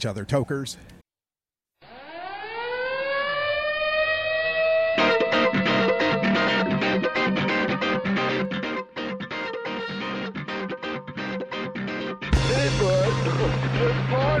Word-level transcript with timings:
each 0.00 0.06
other, 0.06 0.24
tokers. 0.24 0.78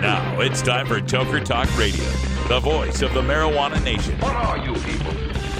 Now 0.00 0.40
it's 0.40 0.62
time 0.62 0.86
for 0.86 0.98
Toker 1.00 1.44
Talk 1.44 1.68
Radio, 1.76 2.04
the 2.48 2.60
voice 2.60 3.02
of 3.02 3.12
the 3.12 3.20
marijuana 3.20 3.84
nation. 3.84 4.18
What 4.18 4.34
are 4.34 4.56
you 4.56 4.72
people? 4.72 5.39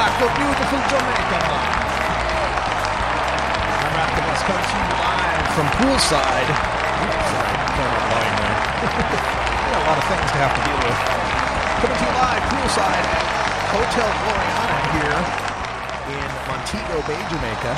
Back 0.00 0.16
to 0.16 0.24
beautiful 0.32 0.80
Jamaica. 0.88 1.40
I'm 3.84 4.00
at 4.00 4.08
the 4.16 4.24
live 4.24 5.44
from 5.52 5.68
poolside. 5.76 6.48
Sorry, 7.28 7.52
going 7.76 8.00
line 8.08 8.32
there. 8.40 8.56
A 8.80 9.84
lot 9.84 10.00
of 10.00 10.04
things 10.08 10.24
to 10.24 10.40
have 10.40 10.56
to 10.56 10.62
deal 10.64 10.80
with. 10.88 10.96
Coming 11.84 12.00
to 12.00 12.04
you 12.08 12.16
live 12.16 12.40
poolside 12.48 13.04
at 13.12 13.28
Hotel 13.76 14.08
Gloriana 14.24 14.80
here 14.96 15.20
in 16.16 16.28
Montego 16.48 16.96
Bay, 17.04 17.20
Jamaica. 17.28 17.76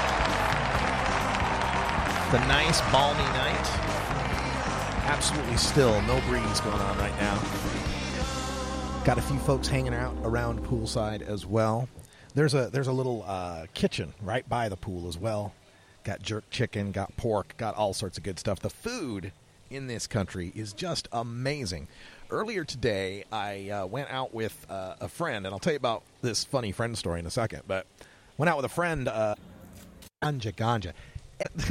The 2.31 2.39
nice 2.47 2.79
balmy 2.93 3.27
night. 3.35 3.67
Absolutely 5.11 5.57
still, 5.57 6.01
no 6.03 6.21
breeze 6.29 6.61
going 6.61 6.81
on 6.81 6.97
right 6.99 7.19
now. 7.19 7.35
Got 9.05 9.19
a 9.19 9.23
few 9.23 9.41
folks 9.41 9.67
hanging 9.67 9.93
out 9.93 10.15
around 10.23 10.61
poolside 10.61 11.23
as 11.23 11.45
well. 11.45 11.89
There's 12.35 12.55
a 12.55 12.71
there's 12.71 12.87
a 12.87 12.93
little 12.93 13.25
uh, 13.27 13.67
kitchen 13.75 14.15
right 14.23 14.49
by 14.49 14.69
the 14.69 14.77
pool 14.77 15.07
as 15.07 15.19
well. 15.19 15.53
Got 16.05 16.23
jerk 16.23 16.49
chicken, 16.51 16.91
got 16.91 17.15
pork, 17.17 17.55
got 17.59 17.77
all 17.77 17.93
sorts 17.93 18.17
of 18.17 18.25
good 18.25 18.39
stuff. 18.39 18.61
The 18.61 18.71
food 18.71 19.33
in 19.71 19.87
this 19.87 20.07
country 20.07 20.53
is 20.55 20.73
just 20.73 21.09
amazing. 21.13 21.89
Earlier 22.31 22.65
today, 22.65 23.25
I 23.31 23.69
uh, 23.69 23.87
went 23.87 24.11
out 24.11 24.33
with 24.33 24.67
uh, 24.71 24.95
a 25.01 25.09
friend, 25.09 25.45
and 25.47 25.53
I'll 25.53 25.59
tell 25.59 25.75
you 25.75 25.79
about 25.79 26.03
this 26.23 26.45
funny 26.45 26.73
friend 26.73 26.97
story 26.97 27.21
in 27.21 27.27
a 27.27 27.31
second. 27.31 27.63
But 27.67 27.87
went 28.39 28.49
out 28.49 28.57
with 28.57 28.65
a 28.65 28.71
friend, 28.71 29.09
uh, 29.09 29.35
ganja 30.23 30.55
ganja. 30.55 30.93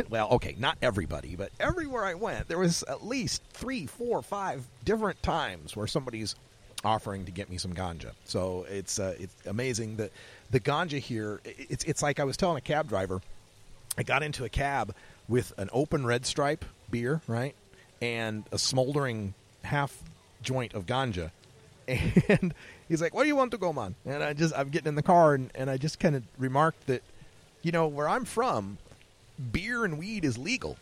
Well, 0.09 0.27
okay, 0.31 0.55
not 0.59 0.77
everybody, 0.81 1.37
but 1.37 1.51
everywhere 1.57 2.03
I 2.03 2.13
went, 2.13 2.49
there 2.49 2.57
was 2.57 2.83
at 2.89 3.07
least 3.07 3.41
three, 3.53 3.85
four, 3.85 4.21
five 4.21 4.67
different 4.83 5.23
times 5.23 5.77
where 5.77 5.87
somebody's 5.87 6.35
offering 6.83 7.25
to 7.25 7.31
get 7.31 7.49
me 7.49 7.57
some 7.57 7.73
ganja. 7.73 8.11
So 8.25 8.65
it's 8.69 8.99
uh, 8.99 9.15
it's 9.19 9.35
amazing 9.45 9.97
that 9.97 10.11
the 10.49 10.59
ganja 10.59 10.99
here. 10.99 11.41
It's 11.45 11.83
it's 11.83 12.01
like 12.01 12.19
I 12.19 12.23
was 12.23 12.37
telling 12.37 12.57
a 12.57 12.61
cab 12.61 12.89
driver. 12.89 13.21
I 13.97 14.03
got 14.03 14.23
into 14.23 14.45
a 14.45 14.49
cab 14.49 14.95
with 15.27 15.53
an 15.57 15.69
open 15.73 16.05
red 16.05 16.25
stripe 16.25 16.65
beer, 16.89 17.21
right, 17.27 17.55
and 18.01 18.45
a 18.51 18.57
smoldering 18.57 19.33
half 19.63 20.01
joint 20.41 20.73
of 20.73 20.85
ganja, 20.85 21.31
and 21.87 22.53
he's 22.87 23.01
like, 23.01 23.13
"What 23.13 23.23
do 23.23 23.27
you 23.27 23.35
want 23.35 23.51
to 23.51 23.57
go, 23.57 23.73
man?" 23.73 23.95
And 24.05 24.23
I 24.23 24.33
just 24.33 24.55
I'm 24.57 24.69
getting 24.69 24.87
in 24.87 24.95
the 24.95 25.03
car 25.03 25.33
and, 25.33 25.51
and 25.55 25.69
I 25.69 25.77
just 25.77 25.99
kind 25.99 26.15
of 26.15 26.23
remarked 26.37 26.87
that, 26.87 27.03
you 27.61 27.71
know, 27.71 27.87
where 27.87 28.07
I'm 28.07 28.25
from, 28.25 28.77
beer 29.51 29.85
and 29.85 29.97
weed 29.97 30.25
is 30.25 30.37
legal. 30.37 30.77